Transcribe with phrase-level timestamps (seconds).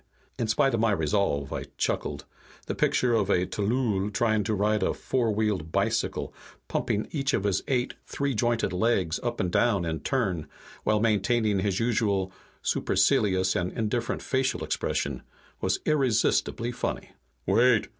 [0.39, 2.25] In spite of my resolve, I chuckled.
[2.65, 6.33] The picture of a tllooll trying to ride a four wheeled bicycle,
[6.67, 10.47] pumping each of his eight three jointed legs up and down in turn,
[10.83, 12.31] while maintaining his usual
[12.63, 15.21] supercilious and indifferent facial expression,
[15.59, 17.11] was irresistibly funny.
[17.45, 17.87] "Wait!"